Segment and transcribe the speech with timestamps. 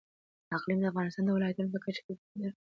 [0.55, 2.57] اقلیم د افغانستان د ولایاتو په کچه توپیر لري.